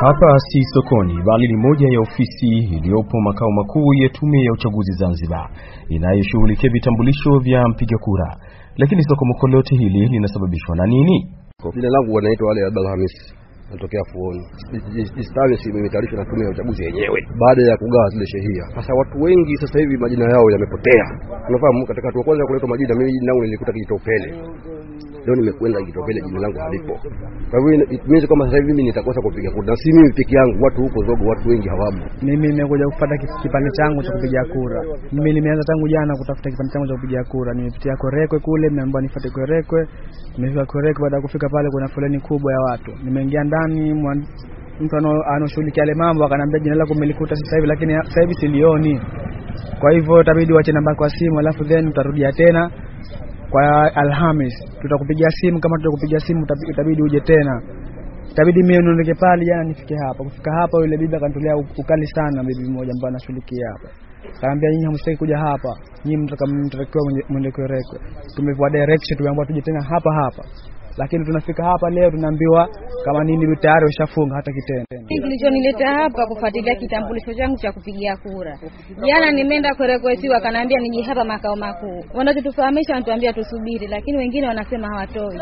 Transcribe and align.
Hapa 0.00 0.38
si 0.38 0.64
sokoni 0.74 1.22
bali 1.26 1.48
ni 1.48 1.56
moja 1.56 1.86
ya 1.94 2.00
ofisi 2.00 2.48
iliyopo 2.76 3.20
makao 3.20 3.50
makuu 3.50 3.94
ya 4.02 4.08
Tume 4.08 4.38
ya 4.44 4.52
Uchaguzi 4.52 4.92
Zanzibar 4.92 5.50
inayoshughulikia 5.88 6.70
vitambulisho 6.72 7.38
vya 7.38 7.68
mpiga 7.68 7.98
kura. 7.98 8.36
Lakini 8.76 9.02
sokomoko 9.02 9.48
lote 9.48 9.76
hili 9.76 10.06
linasababishwa 10.08 10.76
na 10.76 10.86
nini? 10.86 11.32
Jina 11.74 11.88
langu 11.88 12.14
wanaitwa 12.14 12.48
wale 12.48 12.60
Hamisi, 12.90 13.34
natokea 13.70 14.04
Fuoni. 14.12 14.44
Service 15.34 15.68
imetayarishwa 15.70 16.18
na 16.18 16.24
tume 16.30 16.44
ya 16.44 16.50
uchaguzi 16.50 16.84
yenyewe 16.84 17.18
baada 17.40 17.62
ya 17.70 17.76
kugawa 17.76 18.08
zile 18.08 18.26
shehia. 18.26 18.64
Sasa 18.74 18.94
watu 18.94 19.20
wengi 19.20 19.56
sasa 19.56 19.78
hivi 19.78 19.96
majina 19.96 20.24
yao 20.24 20.50
yamepotea. 20.50 21.04
Unafahamu, 21.48 21.86
katika 21.86 22.06
hatua 22.08 22.24
kwanza 22.24 22.42
ya 22.42 22.46
kuletwa 22.46 22.68
majina, 22.68 22.94
mimi 22.94 23.12
jina 23.12 23.26
langu 23.26 23.42
nilikuta 23.44 23.72
Kijitopele, 23.72 24.28
leo 25.28 25.36
nimekwenda 25.36 25.78
Kitopele, 25.86 26.20
jina 26.26 26.40
langu 26.40 26.58
halipo. 26.58 26.94
Kwa 27.50 27.58
hivyo 27.60 27.72
it 28.16 28.28
kama 28.28 28.44
sasa 28.44 28.56
hivi 28.56 28.66
mimi 28.72 28.82
nitakosa 28.82 29.20
kupiga 29.20 29.50
kura, 29.50 29.66
na 29.66 29.76
si 29.76 29.92
mimi 29.92 30.12
peke 30.12 30.36
yangu, 30.36 30.64
watu 30.64 30.80
huko 30.82 30.98
Zogo, 31.06 31.24
watu 31.30 31.48
wengi 31.48 31.68
hawamo. 31.68 32.02
Mimi 32.22 32.48
nimekuja 32.48 32.84
kupata 32.92 33.14
kipande 33.42 33.70
changu 33.70 34.02
cha 34.02 34.12
kupiga 34.12 34.44
kura. 34.44 34.80
Mimi 35.12 35.32
nimeanza 35.32 35.62
tangu 35.70 35.88
jana 35.88 36.12
kutafuta 36.16 36.50
kipande 36.50 36.72
changu 36.72 36.86
cha 36.88 36.94
kupiga 36.94 37.24
kura. 37.24 37.54
Nimepitia 37.54 37.96
Korekwe 37.96 38.38
kule, 38.38 38.68
nimeambiwa 38.68 39.02
nifuate 39.02 39.30
Korekwe. 39.30 39.80
Nimefika 40.36 40.64
Korekwe, 40.66 41.02
baada 41.02 41.16
ya 41.16 41.22
kufika 41.22 41.48
pale 41.48 41.68
kuna 41.70 41.88
foleni 41.88 42.20
kubwa 42.20 42.52
ya 42.52 42.60
watu. 42.60 42.90
Nimeingia 43.04 43.44
ndani, 43.44 43.94
mtu 44.80 44.96
anaoshughulikia 45.34 45.82
yale 45.82 45.94
mambo 45.94 46.24
akanambia 46.24 46.60
jina 46.60 46.74
lako 46.76 46.92
umelikuta 46.94 47.34
sasa 47.36 47.56
hivi, 47.56 47.68
lakini 47.68 47.92
sasa 47.94 48.20
hivi 48.20 48.34
silioni. 48.34 49.00
Kwa 49.80 49.92
hivyo 49.92 50.20
itabidi 50.20 50.52
wache 50.52 50.72
namba 50.72 50.94
kwa 50.94 51.10
simu, 51.10 51.38
alafu 51.38 51.64
then 51.64 51.88
utarudia 51.88 52.32
tena 52.32 52.70
kwa 53.50 53.94
Alhamis 53.96 54.54
tutakupigia 54.80 55.30
simu. 55.30 55.60
Kama 55.60 55.76
tutakupigia 55.76 56.18
simu, 56.20 56.46
itabidi 56.70 57.02
uje 57.02 57.20
tena 57.20 57.62
itabidi 58.30 58.62
mimi 58.62 58.78
niondoke 58.82 59.14
pale 59.14 59.44
jana 59.44 59.64
nifike 59.64 59.94
hapa. 60.06 60.24
Kufika 60.24 60.50
hapa, 60.60 60.78
yule 60.78 60.96
bibi 60.96 61.16
akanitolea 61.16 61.56
ukali 61.56 62.06
sana, 62.06 62.44
bibi 62.44 62.68
mmoja 62.70 62.92
ambaye 62.92 63.08
anashughulikia 63.10 63.66
hapa, 63.72 63.88
kaambia 64.40 64.70
nyinyi 64.70 64.84
hamstaki 64.84 65.16
kuja 65.16 65.38
hapa, 65.38 65.68
nyinyi 66.04 66.16
mtatakiwa 66.66 67.04
mwende 67.28 67.50
Kwerekwe. 67.50 67.98
Tumepewa 68.36 68.70
direction, 68.70 69.18
tumeambiwa 69.18 69.46
tuje 69.46 69.60
tena 69.62 69.82
hapa 69.90 70.14
hapa, 70.14 70.42
lakini 70.98 71.24
tunafika 71.24 71.64
hapa 71.64 71.90
leo 71.90 72.10
tunaambiwa 72.10 72.68
kama 73.04 73.24
nini 73.24 73.56
tayari 73.56 73.86
ushafunga 73.86 74.34
hata 74.36 74.52
kitendo. 74.52 74.86
Kilichonileta 75.08 75.88
hapa 75.88 76.26
kufuatilia 76.26 76.74
kitambulisho 76.74 77.34
changu 77.34 77.56
cha 77.56 77.72
kupigia 77.72 78.16
kura. 78.16 78.58
Jana 79.06 79.30
nimeenda 79.30 79.74
Kwerekwe 79.74 80.16
kanaambia 80.16 80.34
wakaniambia 80.34 80.78
nije 80.80 81.02
hapa 81.02 81.24
makao 81.24 81.56
makuu, 81.56 82.04
wanachotufahamisha 82.14 82.92
wanatuambia 82.92 83.32
tusubiri, 83.32 83.86
lakini 83.86 84.18
wengine 84.18 84.46
wanasema 84.46 84.88
hawatoi. 84.88 85.38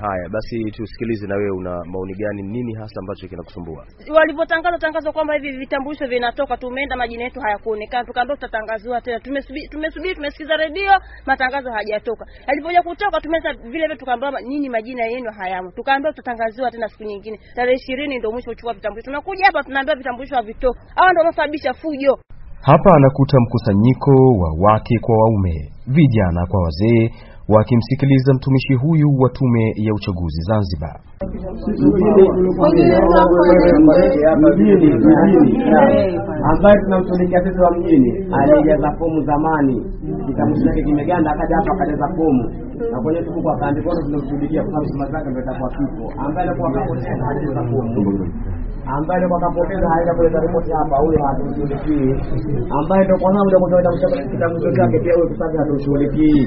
Haya 0.00 0.28
basi, 0.32 0.70
tusikilize 0.70 1.26
na 1.26 1.34
wewe, 1.36 1.50
una 1.50 1.84
maoni 1.84 2.14
gani? 2.14 2.42
Nini 2.42 2.74
hasa 2.74 3.00
ambacho 3.00 3.28
kinakusumbua? 3.28 3.86
Walivyotangaza 4.14 4.78
tangazo 4.78 5.12
kwamba 5.12 5.34
hivi 5.34 5.50
vitambulisho 5.58 6.06
vinatoka, 6.06 6.56
tumeenda 6.56 6.96
majina 6.96 7.24
yetu 7.24 7.40
hayakuonekana, 7.40 8.04
tukaambiwa 8.04 8.36
tutatangaziwa 8.36 9.00
tena. 9.00 9.20
Tumesubiri, 9.20 9.68
tumesubiri, 9.68 10.14
tumesikiza 10.14 10.56
redio, 10.56 10.92
matangazo 11.26 11.70
hayajatoka. 11.70 12.24
Alipokuja 12.46 12.82
kutoka, 12.82 13.20
tumeza 13.20 13.52
vile 13.52 13.70
vile, 13.86 13.96
tukaambiwa 13.96 14.42
nyinyi 14.42 14.68
majina 14.68 15.04
yenu 15.04 15.30
hayamo, 15.38 15.70
tukaambiwa 15.70 16.12
tutatangaziwa 16.12 16.70
tena 16.70 16.88
siku 16.88 17.02
nyingine, 17.04 17.38
tarehe 17.54 17.76
ishirini 17.76 18.18
ndio 18.18 18.30
mwisho 18.32 18.50
kuchukua 18.50 18.74
vitambulisho. 18.74 19.04
Tunakuja 19.10 19.46
hapa 19.46 19.62
tunaambiwa 19.62 19.96
vitambulisho 19.96 20.36
havitoki. 20.36 20.78
Hawa 20.94 21.10
ndio 21.10 21.18
wanaosababisha 21.20 21.74
fujo. 21.74 22.18
Hapa 22.62 22.94
anakuta 22.96 23.36
mkusanyiko 23.40 24.10
wa 24.40 24.50
wake 24.60 24.98
kwa 25.00 25.16
waume, 25.18 25.72
vijana 25.86 26.46
kwa 26.46 26.62
wazee 26.62 27.10
wakimsikiliza 27.48 28.34
mtumishi 28.34 28.74
huyu 28.74 29.08
wa 29.18 29.30
Tume 29.30 29.72
ya 29.76 29.94
Uchaguzi 29.94 30.42
Zanzibar. 30.42 31.00
ambaye 36.52 36.76
tunamshughulikia 36.84 37.42
sisi 37.44 37.60
wa 37.60 37.70
mjini, 37.78 38.10
alijaza 38.32 38.92
fomu 38.98 39.22
zamani, 39.24 39.84
kitambulisho 40.26 40.64
chake 40.68 40.82
kimeganda, 40.82 41.30
akaja 41.30 41.56
hapa 41.56 41.72
akajaza 41.74 42.08
fomu 42.16 42.44
na 42.92 43.00
kwenye 43.02 43.22
tuku 43.22 43.50
akaandikwa, 43.50 43.94
tunamshughulikia 44.02 44.62
kwa 44.64 44.72
sababu 44.72 45.12
zake 45.12 45.30
ndio 45.30 45.42
itakuwa 45.42 45.70
kifo. 45.70 46.12
Ambaye 46.24 46.48
alikuwa 46.48 46.70
akapoteza 46.70 47.24
hajaza 47.26 47.62
fomu 47.70 48.28
ambaye 48.86 49.20
ndio 49.24 49.36
akapoteza 49.36 49.86
aenda 49.96 50.14
kuleta 50.14 50.40
ripoti 50.40 50.70
hapa, 50.72 50.96
huyo 50.96 51.18
hatumshughulikii. 51.26 52.10
Ambaye 52.78 53.04
ndio 53.04 53.16
kwa 53.18 53.32
sababu 53.32 53.66
ndio 53.66 53.80
kitambulisho 54.32 54.72
chake 54.76 54.98
pia 55.04 55.14
huyo 55.14 55.26
kisasi 55.28 55.56
hatumshughulikii. 55.58 56.46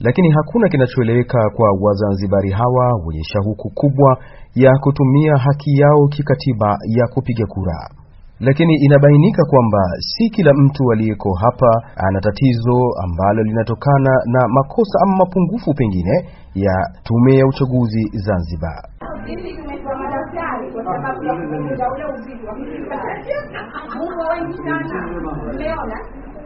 Lakini 0.00 0.30
hakuna 0.30 0.68
kinachoeleweka 0.68 1.50
kwa 1.56 1.68
Wazanzibari 1.80 2.50
hawa 2.50 2.86
wenye 3.06 3.22
shauku 3.24 3.70
kubwa 3.74 4.18
ya 4.54 4.72
kutumia 4.80 5.34
haki 5.36 5.70
yao 5.80 6.06
kikatiba 6.08 6.68
ya 6.98 7.06
kupiga 7.14 7.46
kura. 7.46 7.78
Lakini 8.40 8.74
inabainika 8.74 9.42
kwamba 9.50 9.78
si 9.98 10.30
kila 10.30 10.52
mtu 10.54 10.92
aliyeko 10.92 11.34
hapa 11.34 11.70
ana 11.96 12.20
tatizo 12.20 12.78
ambalo 13.04 13.42
linatokana 13.42 14.10
na 14.26 14.48
makosa 14.48 14.98
ama 15.02 15.16
mapungufu 15.16 15.74
pengine 15.74 16.28
ya 16.54 16.74
Tume 17.04 17.34
ya 17.38 17.46
Uchaguzi 17.46 18.10
Zanzibar. 18.12 18.82
Ya 25.58 25.76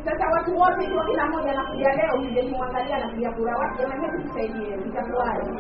sasa 0.05 0.29
watu 0.33 0.57
wote 0.59 0.85
ikiwa 0.85 1.05
kila 1.05 1.27
mmoja 1.27 1.51
anakuja 1.51 1.93
leo 1.93 2.17
kuje 2.17 2.43
kumwangalia 2.43 2.97
anapiga 2.97 3.31
kura 3.33 3.57
wake, 3.57 3.83
jamani, 3.83 4.07
hebu 4.07 4.23
tusaidie, 4.23 4.75
itakuwaje? 4.87 5.51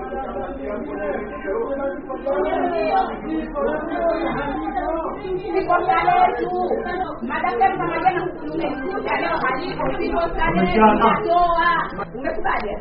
Si 5.52 5.60
kosa 5.66 5.96
letu, 6.08 6.50
madaktari 7.22 7.76
kama 7.78 7.98
jana 7.98 8.26
tumekuta 8.26 9.16
leo 9.20 9.36
halipo, 9.42 9.84
si 9.98 10.12
kosa 10.12 10.50
letu, 10.50 10.72
tunatoa. 10.72 11.70
Umekubali? 12.14 12.76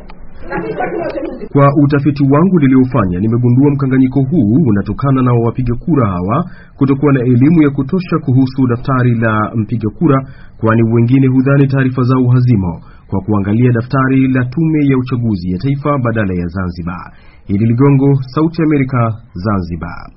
Kwa 1.53 1.68
utafiti 1.84 2.24
wangu 2.24 2.59
niliofanya 2.59 3.19
nimegundua 3.19 3.72
mkanganyiko 3.72 4.19
huu 4.22 4.53
unatokana 4.68 5.22
na 5.22 5.34
wapiga 5.34 5.75
kura 5.75 6.08
hawa 6.08 6.46
kutokuwa 6.75 7.13
na 7.13 7.19
elimu 7.19 7.62
ya 7.63 7.69
kutosha 7.69 8.18
kuhusu 8.25 8.68
daftari 8.68 9.16
la 9.16 9.52
mpiga 9.56 9.90
kura, 10.00 10.28
kwani 10.58 10.81
wengine 10.94 11.28
hudhani 11.28 11.68
taarifa 11.68 12.02
zao 12.02 12.28
hazimo 12.34 12.81
kwa 13.08 13.22
kuangalia 13.22 13.72
daftari 13.72 14.28
la 14.28 14.46
Tume 14.46 14.80
ya 14.91 14.97
Uchaguzi 14.97 15.52
ya 15.52 15.58
Taifa 15.58 15.97
badala 15.97 16.34
ya 16.34 16.47
Zanzibar. 16.47 17.12
Idi 17.47 17.66
Ligongo, 17.66 18.16
Sauti 18.35 18.62
ya 18.62 18.68
Amerika, 18.68 19.14
Zanzibar. 19.34 20.12